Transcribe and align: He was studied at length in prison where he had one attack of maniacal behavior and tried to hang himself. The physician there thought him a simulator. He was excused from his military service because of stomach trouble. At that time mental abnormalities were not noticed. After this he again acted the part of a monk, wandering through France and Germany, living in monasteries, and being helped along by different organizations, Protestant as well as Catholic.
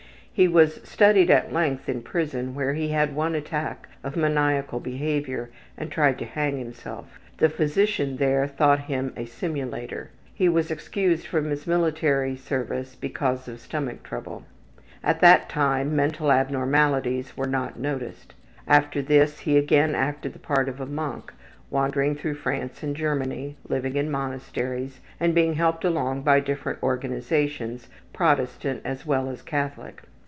He 0.33 0.47
was 0.47 0.81
studied 0.87 1.29
at 1.29 1.53
length 1.53 1.87
in 1.89 2.01
prison 2.01 2.55
where 2.55 2.73
he 2.73 2.87
had 2.87 3.13
one 3.13 3.35
attack 3.35 3.87
of 4.03 4.15
maniacal 4.15 4.79
behavior 4.79 5.51
and 5.77 5.91
tried 5.91 6.17
to 6.17 6.25
hang 6.25 6.57
himself. 6.57 7.19
The 7.37 7.49
physician 7.49 8.15
there 8.17 8.47
thought 8.47 8.79
him 8.85 9.13
a 9.15 9.25
simulator. 9.25 10.09
He 10.33 10.47
was 10.49 10.71
excused 10.71 11.27
from 11.27 11.49
his 11.51 11.67
military 11.67 12.35
service 12.35 12.95
because 12.95 13.47
of 13.47 13.59
stomach 13.59 14.01
trouble. 14.01 14.45
At 15.03 15.19
that 15.19 15.47
time 15.49 15.95
mental 15.95 16.31
abnormalities 16.31 17.35
were 17.37 17.45
not 17.45 17.77
noticed. 17.77 18.33
After 18.67 19.01
this 19.03 19.39
he 19.39 19.57
again 19.57 19.93
acted 19.93 20.33
the 20.33 20.39
part 20.39 20.67
of 20.69 20.79
a 20.79 20.85
monk, 20.87 21.31
wandering 21.69 22.15
through 22.15 22.35
France 22.35 22.81
and 22.81 22.95
Germany, 22.95 23.57
living 23.67 23.95
in 23.95 24.09
monasteries, 24.09 25.01
and 25.19 25.35
being 25.35 25.55
helped 25.55 25.83
along 25.85 26.23
by 26.23 26.39
different 26.39 26.81
organizations, 26.81 27.89
Protestant 28.11 28.81
as 28.85 29.05
well 29.05 29.29
as 29.29 29.41
Catholic. 29.43 30.01